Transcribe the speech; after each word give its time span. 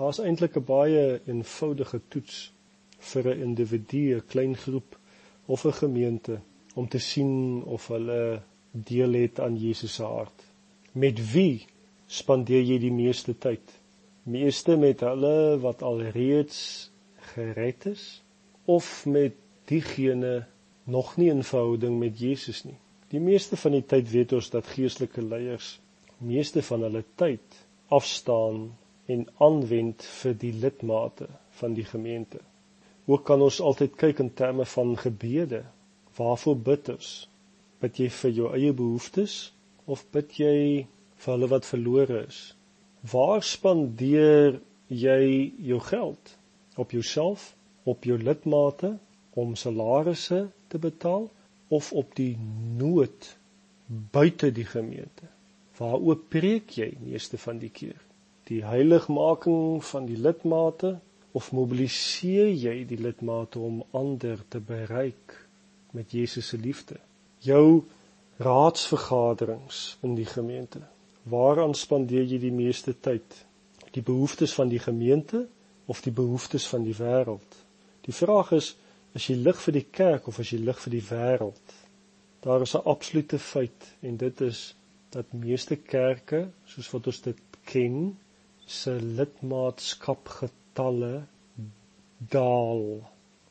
Daar's 0.00 0.18
eintlik 0.18 0.54
'n 0.56 0.64
baie 0.64 1.20
eenvoudige 1.28 2.00
toets 2.08 2.36
vir 3.08 3.24
'n 3.30 3.42
individu, 3.48 4.04
'n 4.16 4.26
klein 4.32 4.56
groep 4.56 4.98
of 5.46 5.64
'n 5.64 5.78
gemeente 5.82 6.40
om 6.74 6.88
te 6.88 6.98
sien 6.98 7.62
of 7.64 7.88
hulle 7.88 8.42
deel 8.70 9.12
het 9.12 9.40
aan 9.40 9.56
Jesus 9.56 9.94
se 9.94 10.02
hart. 10.02 10.44
Met 10.92 11.32
wie 11.32 11.66
spandeer 12.06 12.62
jy 12.62 12.78
die 12.78 12.92
meeste 12.92 13.38
tyd? 13.38 13.76
Meeste 14.22 14.76
met 14.76 15.00
hulle 15.00 15.58
wat 15.60 15.82
alreeds 15.82 16.90
gered 17.34 17.86
is 17.86 18.22
of 18.64 19.06
met 19.06 19.32
diegene 19.64 20.46
nog 20.84 21.16
nie 21.16 21.30
in 21.30 21.44
verhouding 21.44 21.98
met 21.98 22.18
Jesus 22.18 22.64
nie? 22.64 22.78
Die 23.08 23.20
meeste 23.20 23.56
van 23.56 23.72
die 23.72 23.86
tyd 23.86 24.10
weet 24.10 24.32
ons 24.32 24.50
dat 24.50 24.66
geestelike 24.66 25.22
leiers 25.22 25.80
meeste 26.16 26.62
van 26.62 26.82
hulle 26.82 27.04
tyd 27.14 27.64
afstaan 27.88 28.78
en 29.10 29.26
aanwend 29.46 30.04
vir 30.20 30.34
die 30.44 30.52
lidmate 30.62 31.26
van 31.60 31.74
die 31.74 31.84
gemeente. 31.84 32.40
Ook 33.10 33.24
kan 33.26 33.42
ons 33.42 33.60
altyd 33.60 33.96
kyk 33.98 34.20
in 34.22 34.32
terme 34.38 34.66
van 34.74 34.94
gebede. 34.98 35.64
Waarvoor 36.16 36.58
bid 36.68 36.88
ons? 36.94 37.10
Bid 37.82 37.98
jy 37.98 38.08
vir 38.16 38.34
jou 38.36 38.50
eie 38.54 38.72
behoeftes 38.76 39.36
of 39.90 40.04
bid 40.14 40.36
jy 40.38 40.56
vir 41.22 41.32
hulle 41.34 41.48
wat 41.50 41.66
verlore 41.66 42.20
is? 42.26 42.40
Waar 43.12 43.42
spandeer 43.42 44.60
jy 44.88 45.22
jou 45.70 45.80
geld? 45.88 46.36
Op 46.76 46.92
jouself, 46.94 47.54
op 47.84 48.04
jou 48.04 48.18
lidmate 48.20 48.92
om 49.34 49.56
salarisse 49.56 50.44
te 50.68 50.78
betaal 50.78 51.26
of 51.68 51.92
op 51.92 52.14
die 52.18 52.36
nood 52.78 53.32
buite 54.12 54.52
die 54.54 54.68
gemeente? 54.68 55.26
Waaroor 55.80 56.20
preek 56.28 56.76
jy 56.76 56.92
meeste 57.00 57.40
van 57.40 57.58
die 57.58 57.72
keer? 57.72 57.98
Die 58.50 58.64
heiligmaking 58.66 59.84
van 59.86 60.06
die 60.08 60.16
lidmate 60.18 60.96
of 61.38 61.52
mobiliseer 61.54 62.48
jy 62.50 62.80
die 62.90 62.98
lidmate 62.98 63.60
om 63.62 63.76
ander 63.94 64.40
te 64.50 64.58
bereik 64.58 65.36
met 65.94 66.10
Jesus 66.10 66.48
se 66.50 66.58
liefde? 66.58 66.96
Jou 67.46 67.84
raadsvergaderings 68.42 69.98
in 70.02 70.16
die 70.18 70.26
gemeente. 70.26 70.80
Waaraan 71.30 71.76
spandeer 71.78 72.26
jy 72.26 72.40
die 72.42 72.50
meeste 72.50 72.96
tyd? 72.98 73.36
Die 73.94 74.02
behoeftes 74.02 74.54
van 74.58 74.72
die 74.72 74.80
gemeente 74.82 75.44
of 75.86 76.00
die 76.02 76.14
behoeftes 76.14 76.66
van 76.72 76.82
die 76.88 76.96
wêreld? 76.98 77.58
Die 78.08 78.14
vraag 78.16 78.50
is, 78.56 78.72
is 79.14 79.28
jy 79.30 79.36
lig 79.44 79.60
vir 79.62 79.76
die 79.76 79.84
kerk 80.00 80.26
of 80.26 80.40
is 80.42 80.50
jy 80.50 80.58
lig 80.64 80.80
vir 80.82 80.96
die 80.96 81.04
wêreld? 81.12 81.76
Daar 82.42 82.66
is 82.66 82.74
'n 82.74 82.82
absolute 82.94 83.38
feit 83.38 83.92
en 84.00 84.16
dit 84.16 84.40
is 84.40 84.74
dat 85.14 85.32
meeste 85.32 85.76
kerke 85.76 86.48
soos 86.66 86.90
wat 86.90 87.06
ons 87.06 87.20
dit 87.20 87.38
ken 87.64 88.16
se 88.70 89.02
lidmaatskapgetalle 89.02 91.26
daal. 92.34 92.84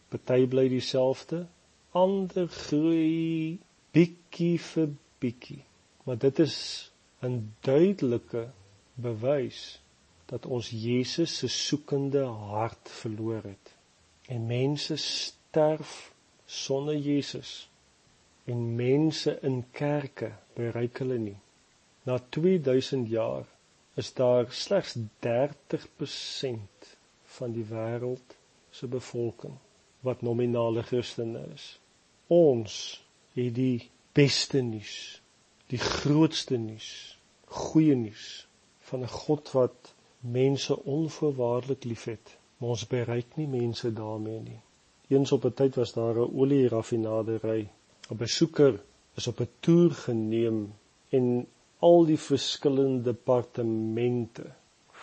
Party 0.10 0.48
bly 0.50 0.70
dieselfde, 0.72 1.48
ander 1.92 2.48
groei 2.48 3.60
bietjie 3.94 4.60
vir 4.70 4.90
bietjie. 5.22 5.64
Maar 6.06 6.18
dit 6.26 6.40
is 6.46 6.58
'n 7.22 7.54
duidelike 7.68 8.44
bewys 8.96 9.82
dat 10.32 10.46
ons 10.46 10.70
Jesus 10.70 11.38
se 11.38 11.48
soekende 11.48 12.24
hart 12.24 12.90
verloor 13.02 13.44
het. 13.44 13.76
En 14.28 14.48
mense 14.48 14.96
sterf 14.96 16.14
sonder 16.46 16.98
Jesus. 16.98 17.70
En 18.46 18.76
mense 18.76 19.40
in 19.42 19.66
kerke 19.72 20.32
bereik 20.54 20.98
hulle 20.98 21.18
nie. 21.18 21.40
Na 22.04 22.20
2000 22.30 23.10
jaar 23.10 23.46
is 24.00 24.14
daar 24.14 24.46
slegs 24.50 24.96
30% 25.26 26.90
van 27.38 27.52
die 27.56 27.66
wêreld 27.70 28.36
se 28.70 28.88
bevolking 28.88 29.58
wat 30.08 30.22
nominale 30.22 30.84
Christene 30.88 31.42
is. 31.54 31.66
Ons 32.28 32.76
het 33.36 33.56
die 33.56 33.90
beste 34.16 34.62
nuus, 34.64 34.94
die 35.68 35.82
grootste 35.82 36.58
nuus, 36.58 36.92
goeie 37.46 37.96
nuus 37.96 38.28
van 38.90 39.04
'n 39.04 39.16
God 39.16 39.52
wat 39.52 39.94
mense 40.20 40.76
onvoorwaardelik 40.84 41.84
liefhet. 41.84 42.38
Ons 42.60 42.88
bereik 42.88 43.36
nie 43.36 43.48
mense 43.48 43.94
daarmee 43.94 44.40
nie. 44.40 44.62
Eens 45.08 45.32
op 45.32 45.46
'n 45.46 45.54
tyd 45.54 45.76
was 45.76 45.94
daar 45.94 46.16
'n 46.16 46.32
olieraffinaderry. 46.42 47.68
'n 48.10 48.18
Besoeker 48.18 48.82
is 49.16 49.28
op 49.28 49.40
'n 49.40 49.50
toer 49.60 49.92
geneem 49.92 50.74
en 51.10 51.48
al 51.80 52.06
die 52.06 52.20
verskillende 52.20 53.14
departemente 53.14 54.50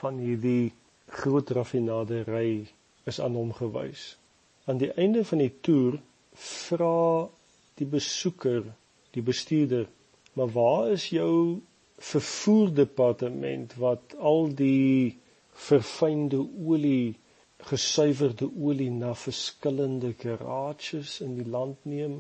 van 0.01 0.19
hierdie 0.21 0.73
groot 1.21 1.51
raffinaderry 1.57 2.67
is 3.09 3.21
aan 3.21 3.37
hom 3.39 3.53
gewys. 3.57 4.17
Aan 4.67 4.83
die 4.83 4.91
einde 4.93 5.25
van 5.25 5.41
die 5.41 5.53
toer 5.65 5.97
vra 6.37 7.29
die 7.81 7.89
besoeker, 7.89 8.65
die 9.17 9.25
bestuurder, 9.25 9.87
maar 10.37 10.53
waar 10.53 10.91
is 10.93 11.09
jou 11.15 11.61
vervoerdepartement 11.97 13.77
wat 13.81 14.17
al 14.19 14.51
die 14.59 15.17
verfynde 15.69 16.43
olie, 16.67 17.17
gesuiwerde 17.71 18.51
olie 18.61 18.91
na 18.93 19.15
verskillende 19.17 20.13
garages 20.21 21.21
in 21.25 21.39
die 21.39 21.49
land 21.49 21.89
neem? 21.89 22.19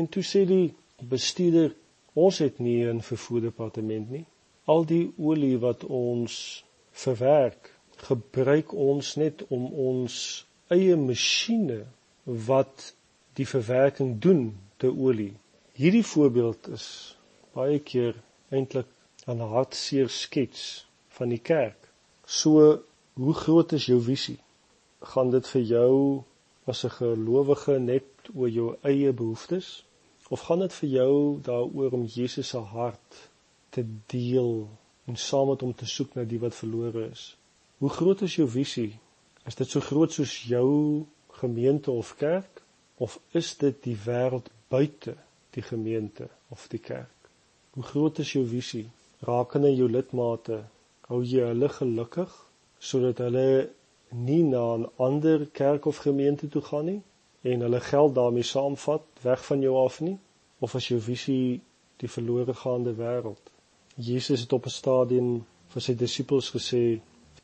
En 0.00 0.08
toe 0.08 0.24
sê 0.24 0.46
die 0.48 0.70
bestuurder 1.10 1.74
Ons 2.14 2.38
het 2.38 2.58
nie 2.58 2.84
'n 2.86 3.00
vervoerdepartement 3.00 4.10
nie. 4.10 4.26
Al 4.64 4.84
die 4.84 5.12
olie 5.16 5.58
wat 5.58 5.84
ons 5.84 6.64
verwerk, 6.90 7.74
gebruik 7.96 8.72
ons 8.72 9.16
net 9.16 9.46
om 9.48 9.66
ons 9.72 10.46
eie 10.68 10.96
masjiene 10.96 11.86
wat 12.24 12.94
die 13.34 13.46
verwerking 13.46 14.18
doen 14.18 14.58
te 14.76 14.90
olie. 14.90 15.34
Hierdie 15.72 16.04
voorbeeld 16.04 16.68
is 16.68 17.16
baie 17.54 17.78
keer 17.78 18.14
eintlik 18.50 18.86
'n 19.26 19.38
hartseer 19.54 20.08
skets 20.08 20.86
van 21.08 21.28
die 21.28 21.42
kerk. 21.52 21.88
So, 22.24 22.82
hoe 23.14 23.34
groot 23.34 23.72
is 23.72 23.86
jou 23.86 24.00
visie? 24.02 24.38
Gaan 25.00 25.30
dit 25.30 25.46
vir 25.46 25.62
jou 25.62 26.24
as 26.66 26.84
'n 26.84 26.90
gelowige 26.90 27.78
net 27.78 28.04
oor 28.34 28.48
jou 28.48 28.76
eie 28.82 29.12
behoeftes? 29.12 29.84
Of 30.30 30.40
gaan 30.46 30.60
dit 30.62 30.74
vir 30.78 30.88
jou 30.88 31.14
daaroor 31.42 31.94
om 31.98 32.04
Jesus 32.06 32.48
se 32.54 32.58
hart 32.72 33.16
te 33.74 33.82
deel 34.12 34.68
en 35.10 35.16
saam 35.18 35.48
met 35.50 35.64
hom 35.66 35.72
te 35.74 35.88
soek 35.90 36.14
na 36.14 36.22
die 36.22 36.38
wat 36.38 36.54
verlore 36.54 37.08
is? 37.10 37.24
Hoe 37.82 37.90
groot 37.90 38.22
is 38.22 38.36
jou 38.38 38.46
visie? 38.48 38.92
Is 39.50 39.58
dit 39.58 39.66
so 39.66 39.82
groot 39.82 40.14
soos 40.14 40.36
jou 40.46 40.68
gemeente 41.40 41.90
of 41.90 42.14
kerk 42.20 42.62
of 43.02 43.18
is 43.34 43.56
dit 43.58 43.82
die 43.88 43.96
wêreld 44.04 44.52
buite 44.70 45.16
die 45.56 45.66
gemeente 45.66 46.28
of 46.54 46.68
die 46.70 46.78
kerk? 46.78 47.30
Hoe 47.74 47.86
groot 47.90 48.22
is 48.22 48.30
jou 48.36 48.46
visie? 48.46 48.86
Rakende 49.26 49.74
jou 49.74 49.90
lidmate, 49.90 50.62
hou 51.10 51.24
jy 51.26 51.42
hulle 51.50 51.74
gelukkig 51.74 52.38
sodat 52.78 53.18
hulle 53.26 53.66
nie 54.14 54.42
na 54.46 54.62
'n 54.76 54.90
ander 54.96 55.46
kerk 55.46 55.90
of 55.90 56.04
gemeente 56.06 56.46
toe 56.48 56.62
gaan 56.62 56.86
nie 56.86 57.00
en 57.42 57.60
hulle 57.60 57.80
geld 57.80 58.14
daarmee 58.14 58.42
saamvat 58.42 59.02
weg 59.22 59.44
van 59.44 59.60
jou 59.60 59.76
af 59.84 60.00
nie? 60.00 60.18
Of 60.58 60.74
as 60.74 60.88
jou 60.88 61.00
visie 61.00 61.60
die 61.96 62.08
verlore 62.08 62.54
gaande 62.54 62.94
wêreld? 62.94 63.52
Jesus 63.94 64.40
het 64.40 64.52
op 64.52 64.66
'n 64.66 64.76
stadium 64.76 65.46
vir 65.68 65.82
sy 65.82 65.94
disippels 65.94 66.50
gesê 66.50 67.00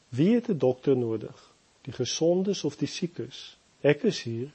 wie 0.08 0.34
het 0.34 0.48
'n 0.48 0.58
dokter 0.58 0.96
nodig? 0.96 1.54
Die 1.82 1.92
gesondes 1.92 2.64
of 2.64 2.76
die 2.76 2.88
siekes 2.88 3.56
ek 3.80 4.02
is 4.02 4.22
hier 4.22 4.50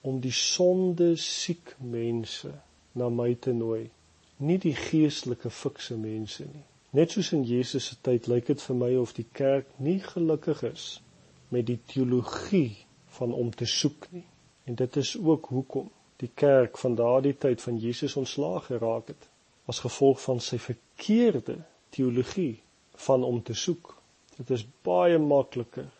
om 0.00 0.20
die 0.20 0.32
sonde 0.32 1.16
siek 1.16 1.76
mense 1.78 2.52
na 2.92 3.08
my 3.08 3.34
te 3.34 3.52
nooi 3.52 3.90
nie 4.36 4.58
die 4.58 4.74
geestelike 4.74 5.50
fikse 5.50 5.96
mense 5.96 6.44
nie. 6.44 6.64
Net 6.90 7.10
soos 7.10 7.32
in 7.32 7.44
Jesus 7.44 7.86
se 7.86 7.96
tyd 8.02 8.26
lyk 8.26 8.46
dit 8.46 8.62
vir 8.62 8.76
my 8.76 8.96
of 8.96 9.12
die 9.12 9.26
kerk 9.32 9.66
nie 9.78 10.00
gelukkig 10.00 10.62
is 10.62 11.02
met 11.48 11.66
die 11.66 11.80
teologie 11.86 12.76
van 13.06 13.32
om 13.32 13.50
te 13.50 13.66
soek 13.66 14.08
nie 14.12 14.24
En 14.66 14.74
dit 14.74 14.96
is 14.96 15.16
ook 15.18 15.46
hoekom 15.54 15.90
die 16.22 16.30
kerk 16.34 16.78
van 16.78 16.94
daardie 16.98 17.36
tyd 17.38 17.62
van 17.62 17.76
Jesus 17.78 18.16
ontslaag 18.16 18.66
geraak 18.66 19.12
het 19.12 19.28
as 19.70 19.82
gevolg 19.84 20.20
van 20.22 20.40
sy 20.40 20.58
verkeerde 20.62 21.58
teologie 21.94 22.62
van 23.06 23.24
om 23.24 23.42
te 23.42 23.54
soek. 23.54 23.92
Dit 24.36 24.50
is 24.50 24.66
baie 24.86 25.18
makliker 25.18 25.90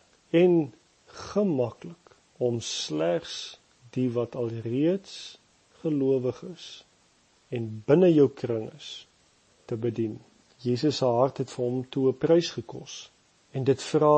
en 0.41 0.57
gemaklik 1.05 2.15
om 2.37 2.59
slegs 2.61 3.59
die 3.95 4.09
wat 4.13 4.35
alreeds 4.35 5.37
gelowig 5.81 6.41
is 6.51 6.67
en 7.49 7.69
binne 7.87 8.09
jou 8.13 8.27
kring 8.41 8.67
is 8.75 8.89
te 9.65 9.77
bedien. 9.79 10.17
Jesus 10.63 10.99
se 10.99 11.05
hart 11.05 11.39
het 11.43 11.53
vir 11.53 11.65
hom 11.65 11.79
toe 11.89 12.09
'n 12.09 12.19
prys 12.25 12.51
gekos 12.57 12.97
en 13.51 13.63
dit 13.63 13.83
vra 13.91 14.13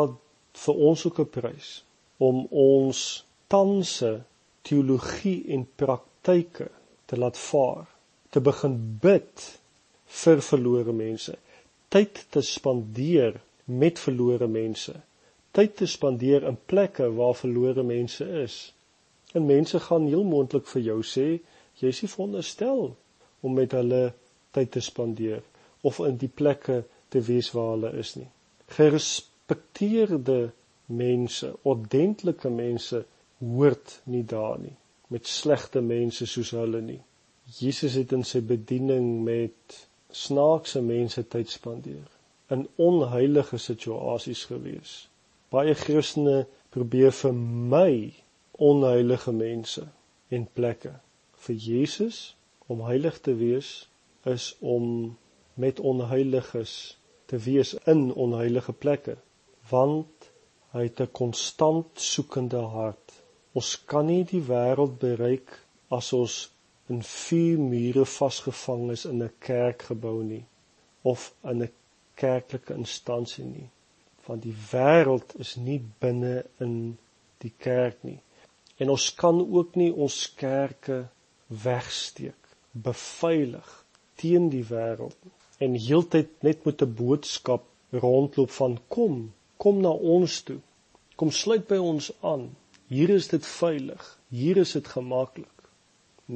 vir 0.65 0.75
ons 0.89 1.05
ook 1.05 1.19
'n 1.19 1.33
prys 1.37 1.69
om 2.17 2.45
ons 2.51 3.25
tanse 3.47 4.11
teologie 4.61 5.45
en 5.55 5.67
praktyke 5.75 6.69
te 7.05 7.17
laat 7.17 7.37
vaar, 7.37 7.85
te 8.29 8.41
begin 8.41 8.75
bid 9.01 9.45
vir 10.23 10.41
verlore 10.45 10.93
mense, 10.93 11.35
tyd 11.89 12.25
te 12.29 12.41
spandeer 12.45 13.39
met 13.65 13.99
verlore 13.99 14.47
mense, 14.47 14.93
tyd 15.53 15.75
te 15.81 15.87
spandeer 15.89 16.45
in 16.49 16.57
plekke 16.69 17.09
waar 17.17 17.37
verlore 17.37 17.83
mense 17.83 18.25
is. 18.43 18.57
En 19.33 19.45
mense 19.45 19.79
gaan 19.79 20.07
heel 20.07 20.25
moontlik 20.25 20.67
vir 20.73 20.81
jou 20.91 20.99
sê 21.05 21.27
jy 21.79 21.93
is 21.93 22.01
nie 22.03 22.11
veronderstel 22.11 22.89
om 23.45 23.55
met 23.57 23.73
hulle 23.77 24.09
tyd 24.53 24.71
te 24.75 24.81
spandeer 24.83 25.43
of 25.85 25.99
in 26.05 26.17
die 26.21 26.31
plekke 26.41 26.81
te 27.13 27.21
wees 27.25 27.51
waar 27.55 27.75
hulle 27.75 27.91
is 28.01 28.15
nie. 28.17 28.27
Gerespekteerde 28.77 30.51
mense, 30.85 31.53
ordentlike 31.63 32.49
mense 32.49 33.03
hoort 33.39 34.01
nie 34.03 34.23
daar 34.23 34.59
nie 34.59 34.75
met 35.09 35.27
slegte 35.27 35.81
mense 35.81 36.25
soos 36.29 36.51
hulle 36.53 36.81
nie. 36.85 36.99
Jesus 37.57 37.95
het 37.97 38.11
in 38.13 38.23
sy 38.27 38.41
bediening 38.45 39.23
met 39.25 39.77
snaakse 40.13 40.81
mense 40.85 41.23
tyd 41.33 41.49
spandeer 41.49 42.05
in 42.53 42.67
onheilige 42.81 43.57
situasies 43.61 44.43
gewees. 44.49 44.93
Baie 45.53 45.73
Christene 45.77 46.43
probeer 46.73 47.13
vermy 47.13 48.13
onheilige 48.69 49.33
mense 49.33 49.85
en 50.29 50.45
plekke. 50.53 50.93
Vir 51.45 51.55
Jesus 51.55 52.19
om 52.69 52.83
heilig 52.85 53.17
te 53.25 53.33
wees 53.37 53.71
is 54.29 54.51
om 54.59 55.15
met 55.57 55.79
onheiliges 55.79 56.75
te 57.29 57.37
wees 57.41 57.73
in 57.89 58.09
onheilige 58.13 58.73
plekke, 58.73 59.17
want 59.69 60.29
hy 60.73 60.85
het 60.85 61.01
'n 61.01 61.11
konstant 61.11 61.89
soekende 61.95 62.61
hart. 62.75 63.23
Ons 63.57 63.69
kan 63.89 64.05
nie 64.05 64.23
die 64.29 64.43
wêreld 64.45 64.99
bereik 65.01 65.51
as 65.97 66.11
ons 66.13 66.33
in 66.93 67.01
vier 67.05 67.57
mure 67.61 68.05
vasgevang 68.05 68.91
is 68.95 69.05
in 69.09 69.23
'n 69.23 69.31
kerkgebou 69.47 70.21
nie 70.23 70.45
of 71.11 71.33
in 71.51 71.63
'n 71.63 71.71
kerklike 72.15 72.73
instansie 72.73 73.45
nie. 73.45 73.69
Want 74.25 74.43
die 74.43 74.57
wêreld 74.71 75.35
is 75.39 75.55
nie 75.55 75.81
binne 75.99 76.45
in 76.59 76.97
die 77.39 77.53
kerk 77.57 78.03
nie. 78.03 78.19
En 78.77 78.89
ons 78.89 79.15
kan 79.15 79.39
ook 79.57 79.75
nie 79.75 79.91
ons 79.93 80.33
kerke 80.35 81.07
wegsteek 81.47 82.53
beveilig 82.71 83.69
teen 84.15 84.49
die 84.49 84.65
wêreld 84.69 85.17
en 85.57 85.73
heeltyd 85.87 86.43
net 86.43 86.65
met 86.65 86.81
'n 86.81 86.95
boodskap 87.01 87.63
rondloop 87.91 88.51
van 88.61 88.79
kom 88.87 89.33
kom 89.57 89.81
na 89.81 89.89
ons 89.89 90.41
toe. 90.41 90.59
Kom 91.15 91.31
sluit 91.31 91.67
by 91.67 91.77
ons 91.77 92.11
aan 92.21 92.49
hier 92.89 93.09
is 93.15 93.29
dit 93.33 93.45
veilig 93.45 94.05
hier 94.41 94.61
is 94.65 94.75
dit 94.77 94.93
gemaklik 94.97 95.67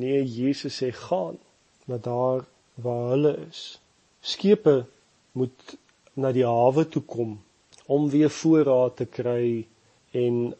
nee 0.03 0.23
Jesus 0.23 0.81
sê 0.81 0.91
gaan 1.05 1.39
na 1.91 1.99
daar 2.09 2.45
waar 2.85 3.09
hulle 3.13 3.33
is 3.47 3.63
skepe 4.33 4.77
moet 5.31 5.77
na 6.13 6.31
die 6.31 6.45
hawe 6.47 6.85
toe 6.95 7.03
kom 7.15 7.39
om 7.85 8.09
weer 8.09 8.29
voorraad 8.29 8.95
te 9.01 9.05
kry 9.19 9.65
en 10.23 10.53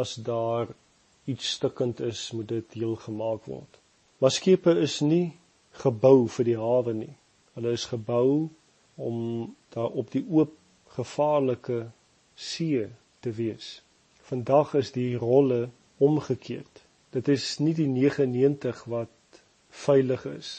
as 0.00 0.14
daar 0.14 0.70
iets 1.24 1.50
stukkend 1.50 2.00
is, 2.00 2.30
moet 2.30 2.48
dit 2.48 2.72
heel 2.72 2.96
gemaak 2.96 3.44
word. 3.44 3.78
Maar 4.18 4.30
skepe 4.30 4.74
is 4.80 5.00
nie 5.00 5.32
gebou 5.82 6.28
vir 6.28 6.48
die 6.48 6.56
hawe 6.58 6.94
nie. 6.94 7.12
Hulle 7.54 7.74
is 7.76 7.86
gebou 7.90 8.48
om 9.00 9.18
daar 9.74 9.92
op 10.02 10.10
die 10.14 10.24
oop 10.28 10.56
gevaarlike 10.96 11.84
see 12.34 12.86
te 13.20 13.32
wees. 13.36 13.80
Vandag 14.30 14.74
is 14.78 14.92
die 14.94 15.14
rolle 15.18 15.68
omgekeerd. 15.98 16.84
Dit 17.10 17.28
is 17.28 17.58
nie 17.58 17.74
die 17.74 17.88
99 17.90 18.84
wat 18.92 19.40
veilig 19.84 20.26
is 20.30 20.50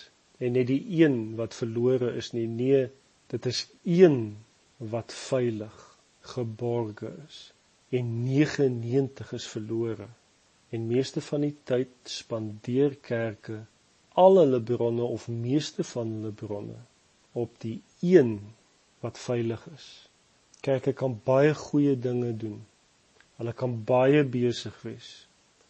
en 0.42 0.58
net 0.58 0.68
die 0.68 0.84
een 1.02 1.38
wat 1.40 1.56
verlore 1.56 2.12
is 2.20 2.32
nie. 2.36 2.48
Nee, 2.48 2.90
Dit 3.32 3.46
is 3.46 3.68
een 3.84 4.38
wat 4.78 5.14
veilig 5.14 5.76
geborge 6.20 7.12
is 7.28 7.54
en 7.90 8.24
99 8.24 9.32
is 9.32 9.48
verlore. 9.48 10.08
En 10.70 10.88
meeste 10.88 11.22
van 11.22 11.46
die 11.46 11.54
tyd 11.64 11.94
spandeer 12.16 12.98
kerke 13.08 13.62
al 14.24 14.40
hulle 14.42 14.60
bronne 14.72 15.08
of 15.18 15.30
meeste 15.32 15.84
van 15.94 16.12
hulle 16.18 16.32
bronne 16.44 16.82
op 17.32 17.56
die 17.64 17.78
een 18.02 18.34
wat 19.00 19.20
veilig 19.20 19.64
is. 19.76 19.88
Kerke 20.60 20.94
kan 20.94 21.16
baie 21.24 21.56
goeie 21.56 21.96
dinge 22.00 22.34
doen. 22.38 22.60
Hulle 23.42 23.56
kan 23.58 23.80
baie 23.94 24.22
besig 24.38 24.76
wees, 24.86 25.10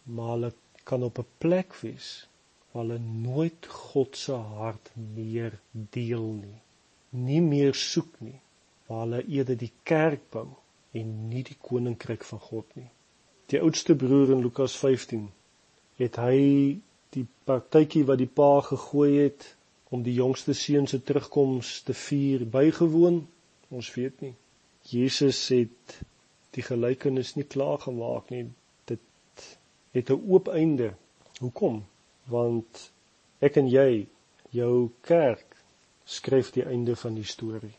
maar 0.04 0.34
hulle 0.36 0.52
kan 0.84 1.02
op 1.08 1.18
'n 1.24 1.30
plek 1.44 1.78
wees 1.80 2.10
waar 2.72 2.84
hulle 2.84 2.98
nooit 3.00 3.66
God 3.66 4.16
se 4.16 4.36
hart 4.58 4.92
meer 4.96 5.58
deel 5.72 6.28
nie 6.42 6.60
nie 7.12 7.40
meer 7.44 7.76
soek 7.76 8.20
nie, 8.24 8.38
maar 8.88 9.04
hulle 9.04 9.20
eerder 9.28 9.58
die 9.60 9.72
kerk 9.88 10.24
bou 10.32 10.46
en 10.96 11.10
nie 11.28 11.42
die 11.44 11.56
koninkryk 11.60 12.24
van 12.24 12.40
God 12.40 12.76
nie. 12.76 12.88
Die 13.52 13.60
oudste 13.60 13.96
broer 13.96 14.32
in 14.32 14.40
Lukas 14.44 14.76
15 14.80 15.26
het 16.00 16.16
hy 16.20 16.38
die 17.12 17.26
partytjie 17.48 18.06
wat 18.08 18.20
die 18.22 18.30
pa 18.40 18.62
gegooi 18.64 19.10
het 19.18 19.50
om 19.92 20.04
die 20.04 20.16
jongste 20.16 20.56
seun 20.56 20.88
se 20.88 21.02
terugkoms 21.04 21.82
te 21.84 21.92
vier 21.96 22.46
bygewoon. 22.48 23.20
Ons 23.68 23.90
weet 23.94 24.24
nie. 24.24 24.32
Jesus 24.88 25.44
het 25.52 25.98
die 26.56 26.62
gelykenis 26.62 27.34
nie 27.36 27.44
klaar 27.44 27.78
gemaak 27.78 28.30
nie. 28.30 28.46
Dit 28.84 29.00
het 29.92 30.10
'n 30.10 30.22
oop 30.28 30.48
einde. 30.48 30.94
Hoekom? 31.40 31.84
Want 32.24 32.92
ek 33.40 33.56
en 33.56 33.68
jy, 33.68 34.06
jou 34.50 34.90
kerk 35.00 35.56
skryf 36.04 36.50
die 36.52 36.64
einde 36.64 36.96
van 36.96 37.14
die 37.14 37.24
storie. 37.24 37.74